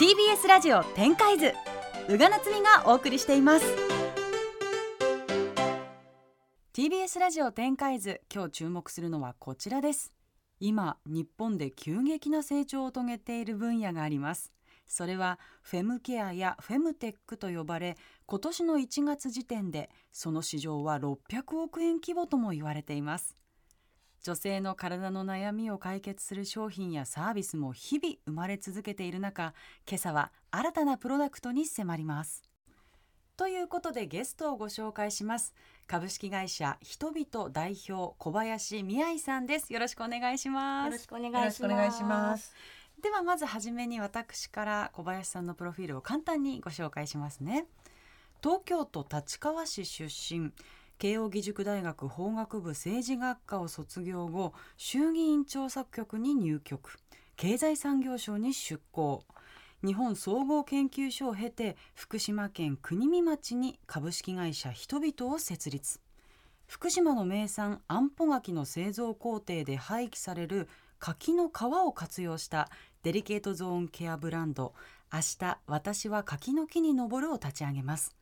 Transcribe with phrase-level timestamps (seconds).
[0.00, 1.52] TBS ラジオ展開図
[2.08, 3.66] 宇賀なつみがお送りしています。
[6.72, 10.14] TBS ラジオ展開図今日注目するのはこちらです。
[10.58, 14.54] 今日本で急激な成長を遂げている分野があります。
[14.86, 21.16] それはフェムケアやフェムテックと呼ばれ今年の1月時点でその市場は600
[21.62, 23.36] 億円規模とも言われています。
[24.22, 29.54] 女性の体の悩みを解決する商品やサービスも日々生まれ続けている中
[29.88, 32.42] 今朝は新たなプロダクトに迫ります。
[33.38, 35.54] ということでゲストをご紹介します。
[35.86, 39.72] 株式会社人々代表小林美愛さんです。
[39.72, 40.86] よろしくお願いします。
[40.86, 41.62] よろしくお願いし
[42.04, 42.54] ます。
[43.00, 47.64] ではまずはじめに私から小林さんのプロフィールを簡単にご紹介しますね。
[48.42, 50.52] 東京都立川市出身
[51.00, 56.98] 慶應義塾大学法学部政治学科を卒業後衆議院調査局に入局。
[57.36, 59.24] 経済産業省に出向。
[59.82, 66.00] 日本総合研究所を経て福島県国見町に株式会社陽と人を設立。
[66.66, 72.68] 福島の名産あんぽ柿の製造工程で廃棄される柿の皮を活用した
[73.04, 74.74] デリケートゾーンケアブランド。
[75.10, 78.14] 明日私は柿の木に登るを立ち上げます。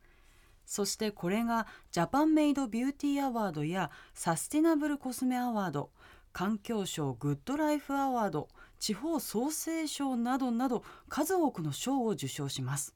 [0.69, 5.89] そしてこれがジャパンメイドビューティーアワードやサスティナブルコスメアワード
[6.31, 12.93] 環境省グッドライフアワード地方創生賞などなど数多くの賞を受賞します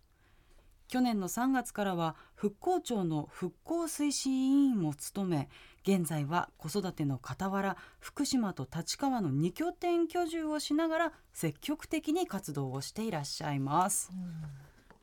[0.88, 5.50] 去年の3月からは復興庁の復興推進委員も務め
[5.82, 14.12] 現在は子育ての傍ら福島と立川の2拠点居住をしながら積極的に活動をしていらっしゃいます。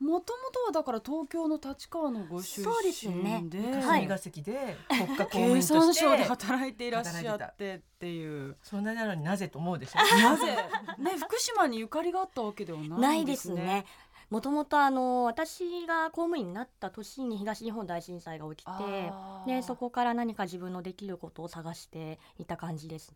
[0.01, 8.57] もともとはだから東京の立川のご出身で、そうですね、霞が関で国家公務員としてで働いていらっしゃってっていう。
[8.63, 10.57] そんななのになぜと思うでしょなぜ？
[10.97, 13.85] ね福島にゆかりがあったわけではないですね。
[14.31, 19.11] もともとあの私が公務員になった年に東日本大震災が起きて
[19.45, 23.13] でそこから何か自分のできることを探していた感じです。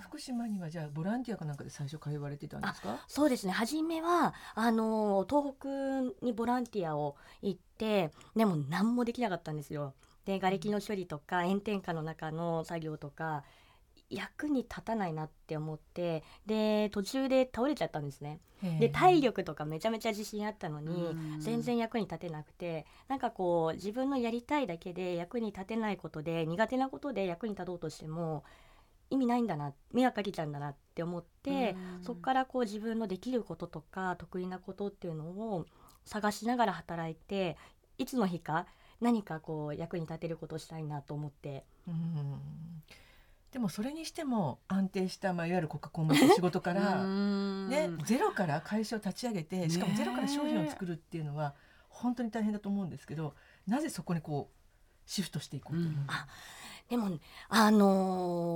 [0.00, 2.98] 福島にはじゃあボランティアかなんかで最初通われてたんですか？
[3.08, 3.52] そうですね。
[3.52, 9.94] 初めはあの東北にボランティアを行ってでも何もできなかったんですよ。
[10.24, 13.44] で瓦礫の処理とか炎天下の中の作業とか
[14.10, 18.40] 役に立たないなって思ってで途中で倒れちゃったんですね。
[18.80, 28.44] で体力とかめちゃめちゃ自信あったのに全然役に立てなくてなんかこう自分のやりたいだけで役に立てないことで苦手なことで役に立とうとしても
[29.10, 35.66] 意味ないんだな迷惑かけちゃうんだなって思ってそこからこう自分のできることとか得意なことっていうのを
[36.04, 37.56] 探しながら働いて
[37.98, 38.66] いつの日か
[39.00, 41.64] 何かこう役に立てることをしたいなと思って。
[41.86, 42.40] うん。
[43.52, 51.54] でもそれにしても安定した、まあ、いわゆる国家公務員の仕事から ね、ゼロから会社を立ち上げてしかもゼロから商品を作るっていうのは
[51.88, 53.34] 本当に大変だと思うんですけど
[53.66, 56.26] なぜそこにこうシフトしていこうと思う、うん、あ
[56.90, 57.18] でも
[57.48, 58.55] あのー、国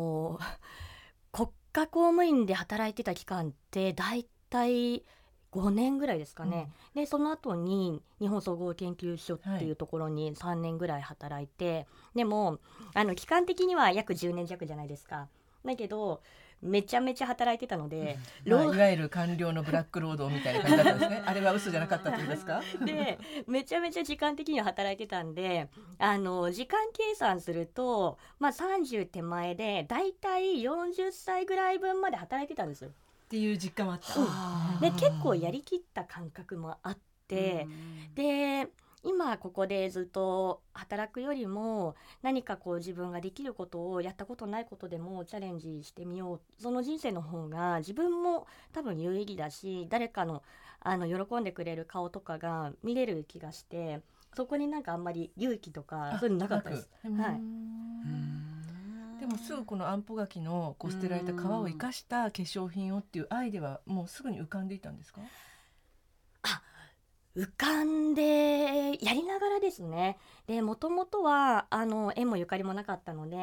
[1.72, 5.04] 家公務員で働いてた期間って大体
[5.53, 11.86] 5年ぐらいですかね、うん、でその後に日本総合研究所っていうところに3年ぐらい働いて、はい、
[12.19, 12.58] でも
[12.94, 15.28] あの期間的には約10年弱じゃないですか。
[15.64, 16.22] だけど
[16.62, 21.22] めちゃめちゃ働いてたので、まあ、いわゆる官僚のブラック労働みたいな感じだったんですね。
[21.26, 22.62] あれは嘘じゃなかったというんですか？
[22.84, 25.69] でめちゃめちゃ時間的には働いてたんで
[25.99, 32.91] あの時間計算すると、まあ、30手前でだいたい40歳ぐらい分まで働いてたんですよ。
[32.91, 32.93] っ
[33.31, 34.20] ていう実感はあった。
[34.20, 37.66] うん、で結構やりきった感覚もあって、
[38.15, 38.69] で
[39.03, 46.41] 今ここでずっと働くよりも何かこう自分ができることをやったことないことでもチャレンジしてみよう。
[46.62, 50.43] その人生の方が自分も多分有意義だし誰かの
[50.81, 54.00] あの喜んでくれる顔とかが見れる気がして
[54.34, 56.88] そこになんかあんまり勇気とかそういうのなかったです。
[57.05, 57.41] はい
[59.21, 65.21] でもすぐこのあんぽ柿のこう捨てられた皮を生かした化粧品をっていうアイデアはもうすぐに浮かんでいたんですか？
[65.21, 65.25] あ
[67.40, 70.19] 浮かんでやりながらですね。
[70.46, 73.40] でもともとはあの縁もゆかりもなかったので、う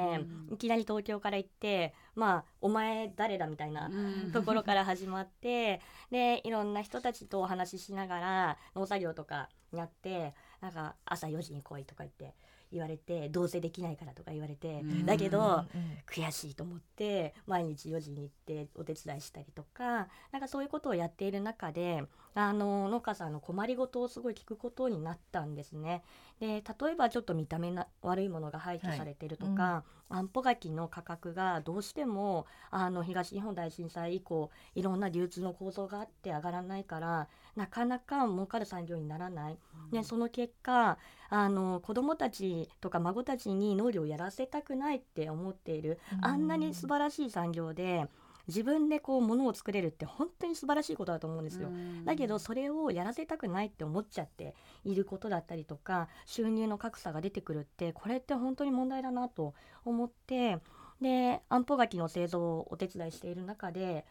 [0.51, 3.89] ん、いきなり東京から行ってまあお前誰だみたいな
[4.33, 12.35] ところから始まってでいろんな人たちとお話ししながら農作業とかやってなんか朝4時に来いとか言って
[12.71, 15.63] 言われてどうせできないからとか言われて、だけど、
[16.05, 22.03] 悔しいと思って毎日4時に行ってお手伝いしたりとかなんかそういうことをやっている中で
[22.39, 26.04] あの農家さんの困りごとをすごい聞くことになったんですね。
[26.39, 40.98] で例えばちょっと見た目な悪いものが廃棄されてるとか、はい安保柿の価格がどうしてもあの東日本大震災以降いろんな流通の構造があって上がらないからなかなか儲かる産業にならない、うん、でその結果
[41.30, 48.06] あの子どもたちとか孫たちに農業をやらせたくないって思っている、うん、あんなに素晴らしい産業で
[48.47, 51.69] 自分でこう物を作れるって本当に素晴らしいことだと思うんですよ。
[52.05, 59.53] だけどそれをやらせたくないって思っちゃっていることだったりとか収入の格差が出てくるってこれって本当に問題だなと
[59.85, 60.59] 思って
[61.01, 64.05] で安保柿の製造をお手伝いしている中で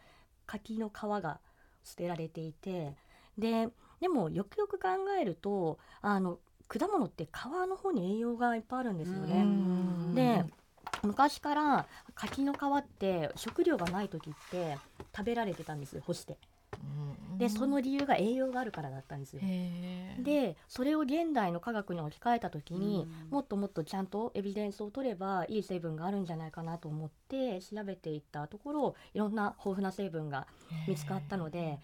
[0.45, 1.39] 柿の皮が
[1.83, 2.95] 捨てられていて
[3.37, 3.69] で
[3.99, 7.29] でもよくよく考えるとあの果物って皮
[7.67, 9.45] の方に栄養がいっぱいあるんですよね。
[10.13, 10.45] で
[11.03, 14.77] 昔から柿の皮って食料がない時って
[15.15, 16.37] 食べられてたんです干して。
[17.37, 19.41] でその理由が栄養があるからだったんですよ。
[20.19, 30.47] でそれを現代の科学に置き換えた時に、もっともっとちゃんとエビデンスを取ればいい成分があるんじゃないかなと思って調べていったところいろんな豊富な成分が
[30.87, 31.79] 見つかったので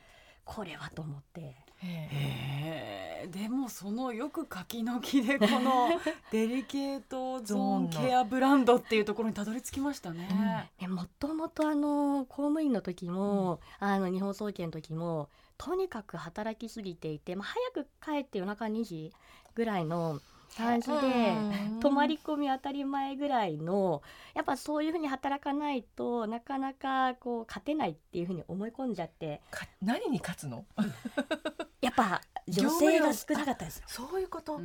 [0.46, 1.56] これはと思って。
[1.86, 5.90] へえでもそのよく柿の木でこの
[6.32, 10.70] デリケートゾーンケアブランドっていうところにたどり着きましたね。
[10.82, 19.14] うん、もともとあの公務員の時も、うん、あの日本総研の時もとにかく働きすぎていて、まあ、早く帰って夜中2時
[19.56, 20.20] ぐらいの
[20.56, 21.34] 感じで
[21.82, 24.02] 泊まり込み当たり前ぐらいの
[24.34, 29.42] やっぱそういうふうに働かないとなかなかこう勝てないっていうふうに思い込んじゃって。
[29.82, 30.66] 何に勝つの？
[31.82, 33.84] やっぱ女性が少なかったです。
[33.88, 34.60] そういうこと？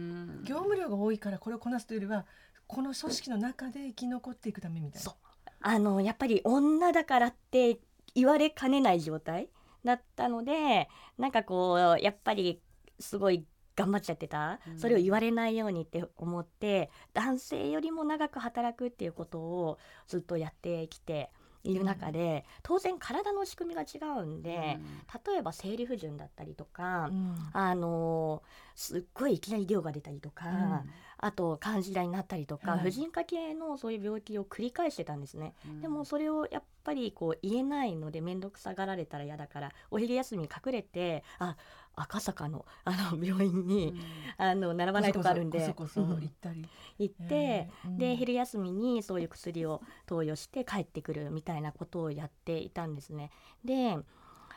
[0.44, 2.26] 業務量が多いからこれをこなすというよりは
[2.66, 5.14] この組織の中で生き残っていくためみたいな。
[5.60, 7.80] あのやっぱり女だからって
[8.14, 9.48] 言われかねない状態
[9.84, 12.60] だったのでなんかこうやっぱり
[13.00, 13.44] すごい
[13.78, 19.78] 頑張っちゃってた、うん、それを言われないようにって思って男性よりも長く働くっていうことを
[20.08, 21.30] ずっとやってきて
[21.62, 27.10] いる中で、うん、当然体の仕組みが違うんで、うん、例えば生理不順だったりとか、
[27.52, 28.42] あの
[28.74, 30.84] すっごいいきなり量が出たりとか、
[31.18, 35.54] あと肝心になったりとか、婦人科系のそういう病気を繰り返してたんですね。
[35.82, 41.56] でもそれをやっぱりこう言えないので面倒くさがられたら嫌だからお昼休み隠れてあ
[41.96, 44.00] 赤坂の あの病院に、うん、
[44.38, 45.58] あの並ばないとこあるんで
[46.20, 46.68] 行ったり。
[46.98, 53.30] 行って、うん、で昼休みにそういう薬を投与して帰ってくるみたいなことをやっていたんですね。
[53.64, 53.98] で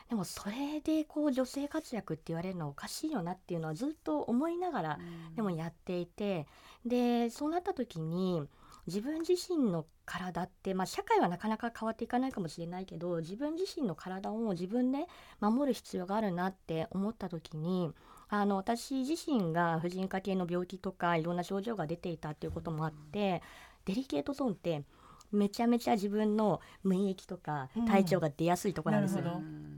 [0.08, 4.98] でもそれでこう女性活躍って言われるのはおかしいよなっていうのはずっと思いながら
[5.36, 6.46] でもやっていて、
[6.84, 8.42] でそうなった時に
[8.86, 15.06] 自分自身の体って、まあ、社会はなかなか変わっていかないかもしれないけど自分自身の体を自分で
[15.40, 17.92] 守る必要があるなって思った時に
[18.28, 23.42] あの私自身が婦人科系の病気とかいろんな症状が出ていたっていうこともあって
[23.84, 24.82] デリケートゾーンって
[25.30, 29.24] めちゃめちゃ自分の免疫とか体調が出やすいところなんですよ。
[29.24, 29.71] うん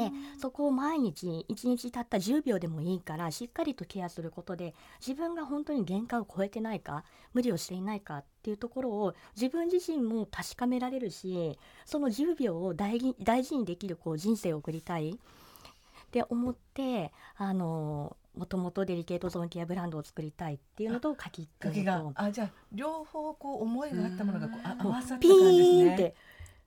[0.00, 7.04] ね、そこを毎日1日たった10秒でもいいからしっかりとケアすることで自分が本当に限界を超えてないか
[7.34, 15.10] 無理をしていないかっていうところを自分自身も確かめられるしその10秒を大大事にできるこう人生を送りたい。
[15.10, 21.48] って思ってあのもともとデリケートゾーンケアブランドを作りたいっていうのと書き
[21.84, 26.14] があじゃあ両方こう思いがあったものがこう合わさった感じですね。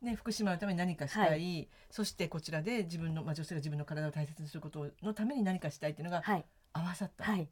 [0.04, 6.22] ね、福島のために何かしたい、はい、そしてこちらで自分の、まあ、女性が自分の体を大切にすることのために何かしたいっていうのが
[6.74, 7.24] 合わさった。
[7.24, 7.48] はい、へ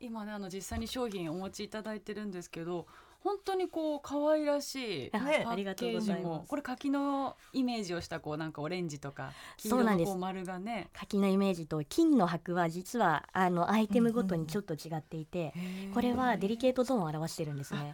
[0.00, 2.86] 今ねあの実際に商品お持ちいただいてるんですけど
[3.24, 10.88] 本当にこう可愛らしいパッケージもこれ柿のイメージをしたこうなんかオレンジとか黄色のこう丸がね。
[10.92, 15.52] 柿のイメージと金の箔は実はあのアイテムごとにちょっと違っていて、
[15.94, 17.92] これはデリケートゾーンを表してるんですね。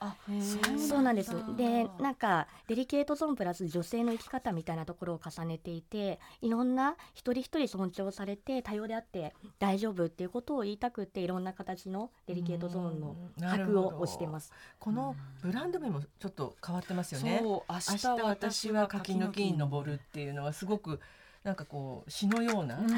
[0.78, 1.32] そうなんです。
[1.56, 14.52] でなんかデリケートゾーンプラス女性の生き方みたいなところを重ねていていろんな一人一人尊重されて多様であって大丈夫っていうことを言いたくていろんな形のデリケートゾーンの箔を押してます。
[14.78, 17.40] このブランド名もちょっと変わってますよね。
[17.42, 21.00] 明日私は柿の木に登るっていうのはすごく
[21.42, 22.94] なんかこう詩のような感じ、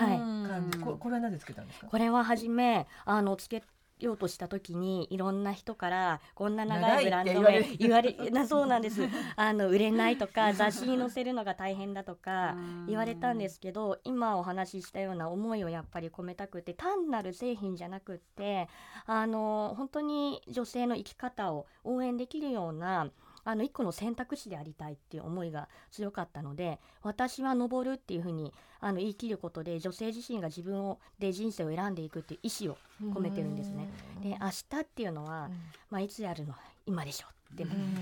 [0.78, 1.88] はい、ここれはなぜつけたんですか？
[1.88, 3.64] これは初めあのつけ
[3.98, 9.08] ようとした時にいろんな人からこんな長いブランド名言われな そうなんです。
[9.36, 18.68] あの売れないとか雑誌に載せるのが大変だとか 言われたんですけど今お話ししたような思いをやっぱり込めたくて単なる製品じゃなくって
[19.06, 23.10] あの本当に女性の生き方を応援できるような
[23.46, 32.76] あの一個の選択肢でありたいっていう思いが強かったので私は登るっていうふうにあの言い切ることで女性自身が自分をで人生を選んでいくっていう意思を
[33.14, 33.88] 込めてるんですね。
[34.22, 35.48] で明日っていうのは、
[35.90, 36.54] まあ、いつやるの？
[36.86, 37.26] 今でしょ？
[37.54, 37.96] って、うん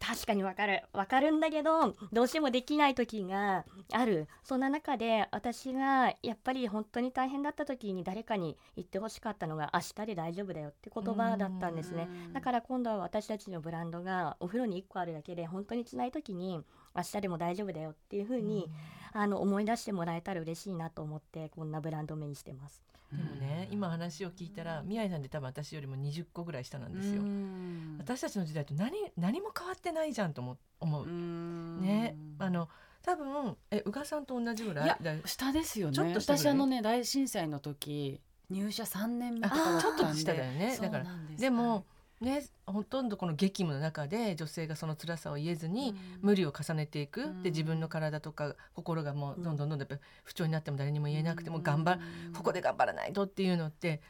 [0.00, 0.82] 確かにわかる。
[0.94, 4.28] わかるんだけどどうしてもできない時がある。
[4.42, 12.08] そんな中で私がやっぱり本当に大変だった時に誰かに言ってほしかったのが「明日で大丈夫だよ」って言葉だったんですね。
[12.10, 16.64] うんだから今度は私たちのブランドがお風呂に1個あるだけで本当に辛い時に
[16.96, 18.70] 「明日でも大丈夫だよ」っていう風に、
[19.12, 22.82] あの思い出してもらえたら嬉しいなと思ってこんなブランド名にしてます。
[23.12, 27.22] でもね今話を聞いたら宮井さんで多分私よりも20個ぐらい下なんですよ。
[27.22, 27.96] うん。
[27.98, 31.04] 私たちの時代と何何も変わってないじゃんと思思う。
[31.04, 31.80] うん。
[31.80, 32.16] ね。
[32.38, 32.68] あの
[33.02, 34.84] 多分え宇賀さんと同じぐらい？
[34.84, 35.94] いやだ下ですよね。
[35.94, 39.96] ちょっと私あのね大震災の時入社3年目とかだったんで。
[39.96, 40.78] あちょっと下だよね。
[40.80, 41.86] だからでも
[42.20, 47.42] ねほとんどこの激務の中で女性がその辛さを言えずに、無理を重ねていく、うん。
[47.42, 49.88] で自分の体とか心がもうどんどんどんどん
[50.24, 51.62] 不調になっても誰にも言えなくてもうん。
[51.62, 52.00] 頑張る、
[52.34, 54.00] ここで頑張らないとっていうのって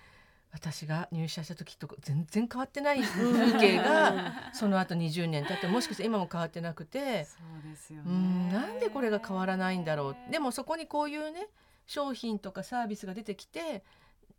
[0.52, 8.04] 私が入社した時と全然変わってない風景がその後20年経ってもしかして今も変わってなくて、そうですよね。
[8.06, 10.32] うんなんでこれが変わらないんだろう。
[10.32, 11.48] でもそこにこういうね
[11.86, 13.84] 商品とかサービスが出てきて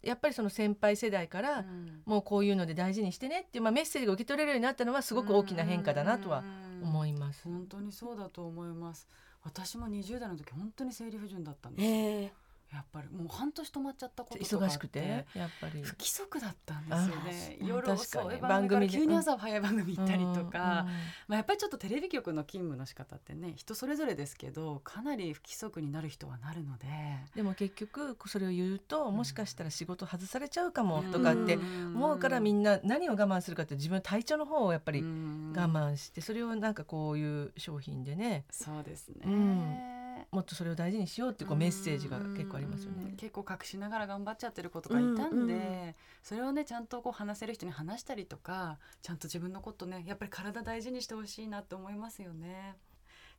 [0.01, 2.01] やっぱりその先輩世代から、うん。
[2.05, 6.43] もうこういうので大事にしてねっていう、まあ、メッセージが受け取れるようになったのはすごく大きな変化だなとは
[6.81, 7.43] 思います。
[7.46, 9.08] 本当にそうだと思います。
[9.43, 12.31] 私も20代の時本当に生理不順だったんですへえ
[12.71, 15.25] やっぱりもう半年止まっちゃったこととかあって忙しくて？
[15.35, 15.81] やっぱり。
[15.83, 17.57] 不規則だったんですよね。
[17.61, 20.87] あ夜遅い番組急に朝早い番組行ったりとか、うんま
[21.31, 26.87] あ、やっぱりちょっとテレビ局の勤務の仕方ってね人それぞれですけどかなり不規則になる人はなるので。
[27.35, 38.45] でも結局それを言うともしかしたら仕事外されちゃうかもとかって思うからみんんな何を我慢するかって自分の体調の方をやっぱり我我慢してそれをなんかこういう商品でね。
[38.49, 40.00] そうですね、うん
[40.31, 43.03] もっとそれを大事にしようってこうメッセージが結構ありますよね。
[43.05, 45.55] うん結構隠しながら頑張っちゃってる子とかいたんで、うんう
[45.89, 45.95] ん。
[46.23, 52.75] それをねちゃんとこう話せる人に話したりとかちゃんと自分のことねやっぱり体大事にしてほしいなって思いますよね。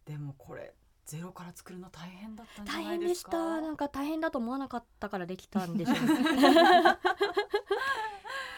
[0.04, 0.72] でもこれ
[1.04, 3.00] ゼロから作るの大変だったんじゃ大ないでか？
[3.00, 3.60] 変ですした。
[3.60, 5.96] なんか大変だと思わなかったからできたんでしょう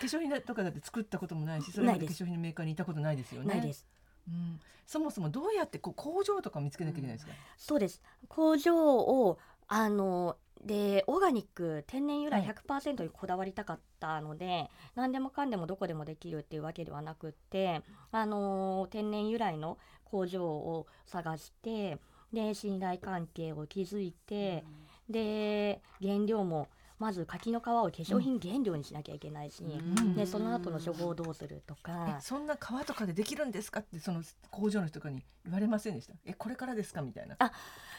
[0.01, 3.55] 化粧品とかだって作ったこともないしそれまで化粧品のメーカーにいたことないですよね。
[3.55, 3.87] ないです
[4.29, 7.33] うん、そもそもどうやってこう工場とか見つけなきゃいけないですか？
[7.57, 8.03] そうです。
[8.29, 9.39] 工場を
[9.69, 12.55] あのでオーガニック天然由来はい。
[12.67, 21.99] 100%にこだわりたかったので、何でもかんでもどこでもできるっていうわけではなくってあの天然由来の工場を探して
[22.33, 24.65] で信頼関係を築いて、
[25.09, 26.69] で原料も
[27.05, 30.15] まず柿の皮を化粧品原料にしなきゃいけないし、ん。
[30.15, 36.15] でその後の処方をどうするとえかそんな皮とかでできるんですかってその工場の人とかに言われませんでした？
[36.25, 37.03] えこれからですか？
[37.03, 37.37] みたいな。
[37.39, 37.53] あ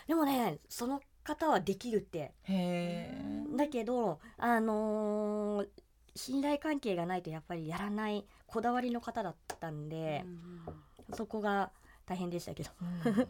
[0.07, 2.17] でもねその方はできるって。
[2.19, 3.43] へえ。
[3.55, 5.67] だけどあのー
[6.17, 10.23] 信頼関係がないとやっぱりやらないこだわりの方だったんで、
[11.13, 11.71] そこが
[12.05, 12.69] 大変でしたけど。
[13.05, 13.27] うん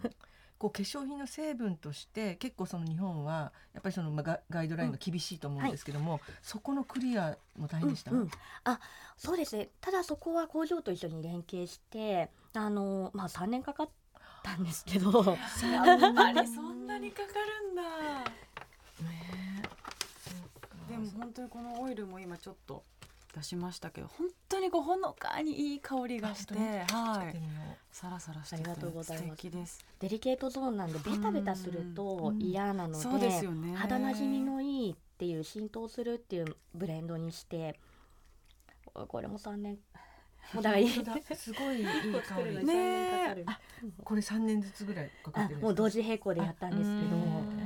[0.65, 8.09] こう化粧品の成分として結構その日本はやっぱりそのまあガガイドラインが厳しいと思うんですけども、そこのクリアも大変でした？
[8.11, 8.29] うんうん。
[8.63, 8.79] あ
[9.15, 9.69] そうですね。
[9.79, 13.89] ただそこは工場と一緒に連携してあのーまあ3年かかっ
[14.41, 15.11] たんですけど。
[15.11, 17.33] やっぱりそんなにかか
[17.67, 17.83] るんだ。
[19.05, 19.61] ね
[20.89, 22.83] でも本当にこのオイルも今ちょっと
[23.35, 26.55] 出しましたけど本当にこうほのかにいい香りがして
[26.93, 27.35] あはい。
[27.91, 29.29] サラサラしててありがとうございます。
[29.29, 29.85] 素敵です。
[29.99, 33.75] デリケートゾーンなんでベタベタすると嫌なので,、そうですよね。
[33.75, 37.77] 肌なじみのいいっていう浸透するっていうブレンドにして
[38.93, 39.79] これも3年。
[40.53, 42.63] もうだいすごいいい香り。
[42.65, 43.55] ね3
[44.03, 45.65] これ三年ずつぐらいかかあってるんですか。
[45.65, 47.64] もう同時並行でやったんですけどうんうん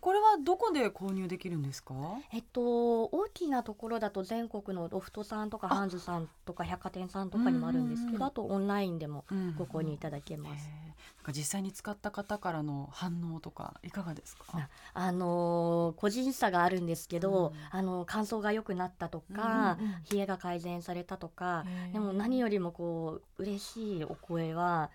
[0.00, 1.94] これはどこで購入できるんですか？
[2.32, 10.66] えっと大きなところだと全国のロフトさんとかあハンズさんとか百貨店さんとかにもあるんですけうんどあとオンラインでもうんご購入いただけます。
[10.68, 11.24] ん。
[11.24, 14.44] か実際に使った方からの反応とかいかがですか？
[14.52, 17.54] ああのー個人差があるんですけど、うん。
[17.70, 24.90] あの乾燥が良くなったとか、うんうん冷えが改善されたとか、でも何よりもこう嬉しいお声は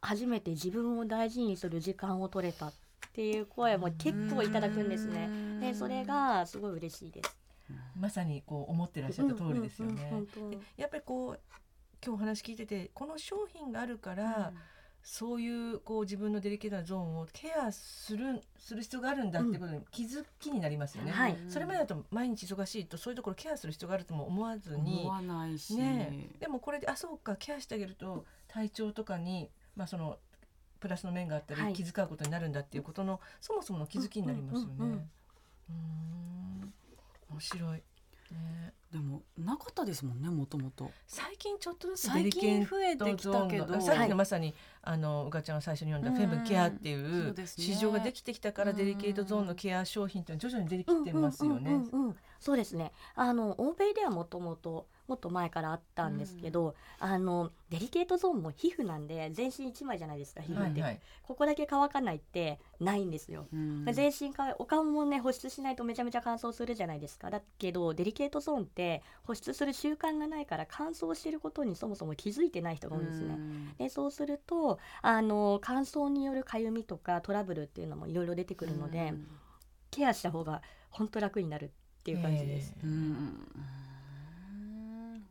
[0.00, 2.72] 初めて自分を大事にする時間を取れたっ
[3.14, 5.28] ていう声も結構いただくんですね。
[5.60, 7.36] でそれがすごい嬉しいです。
[7.98, 10.24] まさにこう思ってらっしゃった通りですよね。
[10.76, 11.40] やっぱりこう
[12.04, 14.52] 今日お話聞いててこの商品があるから、
[15.04, 21.12] そういうこう自分のデリケートなゾーンをケアするする必要があるんだっていうことに気づきになりますよね。
[21.12, 30.18] はいそれまでだと毎日忙しいとそういうところケアする必要があるとも思わずに思わないし、ねえでもこれであそうかケアしてあげると体調とかにまあその
[30.84, 31.72] プラスの面があったり、はい。
[31.72, 34.74] 気遣うことになるんだっていうことのそもそもの気づきになりますよね。
[34.78, 36.72] うんうんうんうーん。
[37.30, 37.82] 面白い。
[38.34, 38.74] ね。
[38.92, 40.90] でもなかったですもんねもともと。
[41.06, 43.64] 最近ちょっとずつデ最リケー近増えてきたけど。
[43.64, 48.76] トゾーンのさっきのまさに、あのうかちゃんが最初に読んだフェムケアっていう市場ができてきたからうん。
[48.76, 51.80] デリケートゾーンのケア商品っていうのは徐々に出てきてますよね。
[52.38, 52.92] そうですね。
[53.14, 61.00] あの欧米ではもともともっと前からあったんですけど、あのデリケートゾーンも皮膚なんで全身一枚じゃないですか皮膚って、はいはい。
[61.22, 63.46] ここだけ乾かないってないんですよ。
[63.52, 73.38] うん全身かお顔もね保湿しないとめちゃめちゃ乾燥するじゃないですかだけどデリケートゾーンって保湿する習慣がないから乾燥してることにそもそも気づいてない人が多いんですね。
[73.78, 79.26] でそうするとあの乾燥によるかゆみとかトラブルっていうのもいろいろ出てくるので、うん
[79.94, 81.68] ケアした方が本当楽になるっ
[82.02, 82.74] ていう感じです。
[82.82, 83.48] うんうん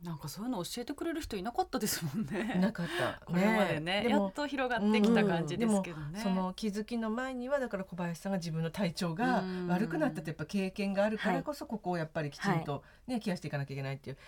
[0.04, 2.58] なんかそういうの教えてくれる人いなかったですもんね。
[2.60, 3.20] なかった。
[3.24, 6.20] これまでねでもやっと広がってきた感じですけどね。
[6.20, 14.18] その気づきの前にはだから小林さんが自分の体調が悪くなったってやっぱ経験があるからこそここをやっぱりきちんとね、ケアしていかなきゃいけないっていう。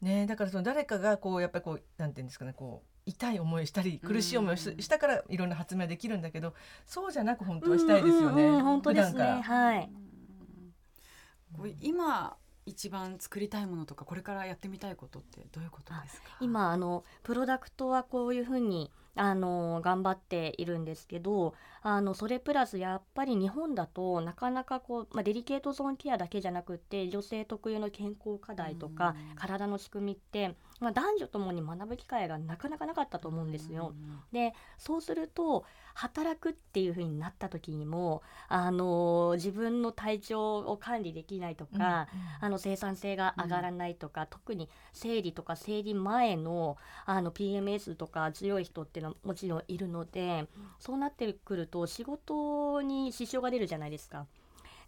[0.00, 6.54] ね、だからその誰かがこうやっぱりこうなんていうんですかねこう痛い思いしたり苦しい思いをし,、たからいろんな発明はできるんだけど
[6.86, 8.42] そうじゃなく本当はしたいですよね。
[8.42, 9.40] うんうんうん本当ですね。
[9.42, 9.88] はい。
[11.56, 16.36] これ今一番作りたいものとかこれからやってみたいことってどういうことですか？
[16.40, 33.94] 今あのプロダクトはこういうふうにあの頑張っているんですけどあのそれプラスやっぱり日本だとなかなかこう、まあ、デリケートゾーンケアだけじゃなくって女性特有の健康課題とかうん体の仕組みって、まあ、男女ともに学ぶ機会がなかなかなかったと思うんですよ。
[34.32, 42.08] でそうすると働くっていう風になった時にもあの自分の体調を管理できないとか、
[42.40, 50.48] あの生産性が上がらないとか、特に生理とか生理前のあの PMS とか強い人っていうのはもちろんいるので、
[50.80, 54.26] そうなってくると仕事に支障が出るじゃないですか。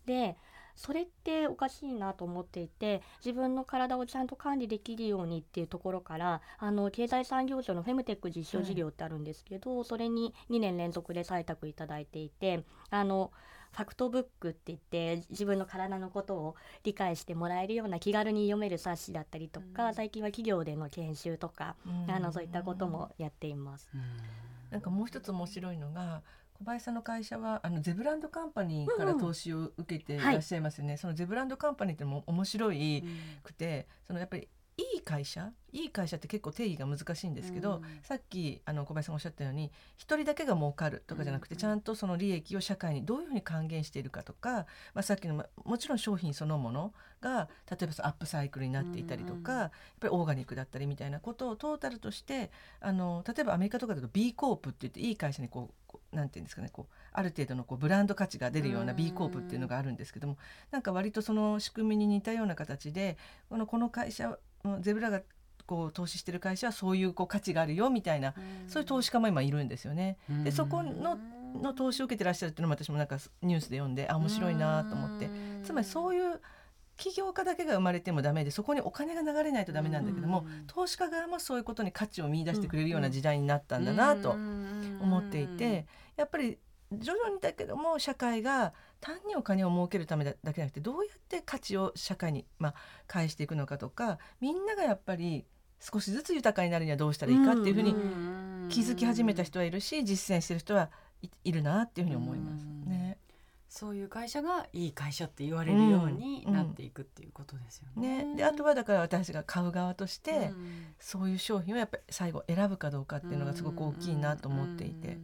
[0.07, 0.37] で
[0.77, 13.33] それっておかしいなと思っていて自分の体をちゃんと管理できるようにっていうところからあの経済産業省のフェムテック実証事業ってあるんですけど、それに2年連続で採択いただいていてあの
[13.75, 19.95] ファクトブックって言って自分の体のことを理解してもらえるような気軽に読める冊子だったりとか、うん。
[19.95, 22.11] 最近は企業での研修とか、うん。
[22.11, 23.91] あのそういったこともやっています。
[23.93, 24.01] うん。
[24.71, 33.05] なんかもう一つ面白いのが小林さんの会社はあのゼブランドカンパニーから投資を受けていらっしゃいますよね、そのゼブランドカンパニーってのも面白い
[33.43, 35.51] くてそのやっぱりいい会社？
[35.73, 37.83] いい会社って結構定義が難しいんですけど、うん。
[38.03, 41.61] さっきあの小林さんがおっしゃったように一人だけが儲かるとかじゃなくて、うん。
[41.61, 55.71] ちゃんとその利益を社会にどういうふうに還元しているかとか、まあ、さっきのまもちろん商品そのものが例えばそのアップサイクルになっていたりとか、うんやっぱりオーガニックだったりみたいなことをトータルとしてあの例えばアメリカとかだと B コープって言っていい会社にこ
[56.13, 58.97] うなんていうんですかねこうある程度のこうブランド価値が出るようなうん。
[58.97, 60.37] B コープっていうのがあるんですけども
[60.71, 63.17] なんか割とその仕組みに似たような形で
[63.49, 64.37] このこの会社うん
[64.81, 65.23] ゼブラが
[65.67, 68.35] こう投資してる会社はそういうこう価値があるよみたいな
[68.67, 70.19] そういう投資家も今いるんですよね。
[70.45, 71.19] でそこの
[71.55, 75.31] の投資を受けてらっしゃるっていうのも私もなんかニュースで読んであ面白いなと思って。
[75.63, 76.41] つまりそういう
[76.97, 86.59] 起業家だけが生まれてもダメでそこにお金が流れないとダメなんだけども投資家側もそういうことに価値を見出してくれるような時代になったんだなと思っていてやっぱり
[86.93, 88.73] 徐々にだけども社会が
[89.05, 92.75] 単にお金を儲けるためだだけじゃなくてどうやって価値を社会に、まあ、
[93.07, 95.45] 返していくのかとかみんながやっぱり
[95.79, 97.95] 少しずつ豊かになるにはどうしたらいいかっていうふうに
[98.71, 100.89] 気づき始めた人はいるし実践してる人は
[101.21, 102.65] いいるなっていうふうに思います。
[102.87, 103.19] ね。
[103.69, 108.25] そういう会社がいい会社って言われるようになっていくっていうことですよね。
[108.25, 110.87] ね、であとはだから私が買う側として、うん。
[110.99, 115.19] そういう商品をやっぱり最後選ぶかどうかっていうのがすごく大きいなと思っていて。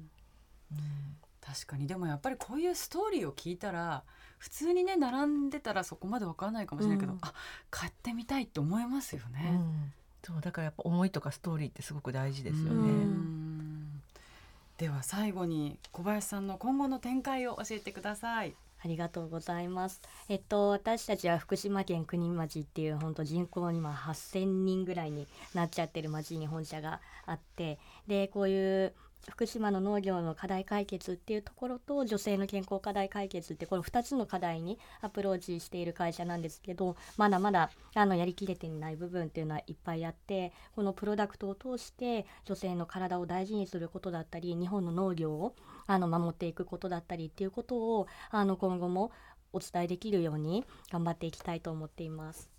[0.72, 4.02] うん確かにでもやっぱりこういうストーリーを聞いたら
[4.38, 7.32] 普通にね並んでたらそこまでわからないかもしれないけど、うんあ
[7.70, 9.50] 買ってみたいって思いますようね。
[9.50, 12.90] んそうだからやっぱ思いとかストーリーってすごく大事ですよね。
[14.76, 18.54] では最後に小林さんの今後の展開を教えてください。
[18.82, 20.00] ありがとうございます。
[20.30, 28.94] えっと私たちは福島県国町っていう本当人口今8,000人ぐらいになっちゃってる町に本社があってでこういう
[29.28, 45.54] 福島の農業の課題解決っていうところと女性の健康課題解決ってこの2つの課題にアプローチしている会社なんですけどまだまだあのやりきれていない部分っていうのはいっぱいあってこのプロダクトを通して女性の体を大事にすることだったり日本の農業を
[45.86, 49.12] あの守っていくことだったりっていうことをあの今後も
[49.52, 52.50] お伝えできるように頑張っていきたいと思っています。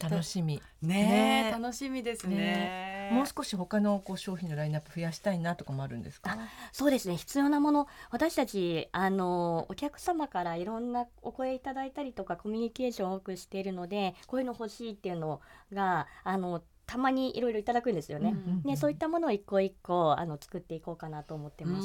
[0.00, 0.62] 楽しみ。
[0.82, 2.97] ね楽しみですね。
[3.12, 6.36] もう少し他のこう商品のラインナップ増やしたいなとかもあるんですか？
[6.72, 7.16] そうですね。
[7.16, 7.86] 必要なもの。
[8.10, 15.40] 私たちあのお客様からいろんなお声いただいたりとかコミュニケーションを多くしているのでこういうの欲しいっていうの
[15.72, 18.34] があのたまにいろいろいただくんですよね。
[18.64, 21.82] ね、そういったものを一個一個あの作っていこうかなと思ってま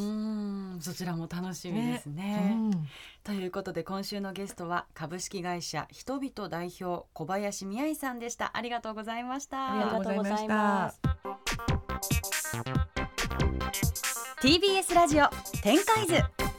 [0.80, 0.92] す。
[0.92, 2.24] そちらも楽しみですね。
[2.24, 2.88] ねうん、
[3.22, 8.56] ということで今週のゲストは株式会社人々代表小林美愛さんでした。
[8.56, 9.74] ありがとうございました。
[9.74, 11.02] ありがとうございます。
[14.42, 15.28] TBS ラジオ
[15.62, 16.53] 展開図。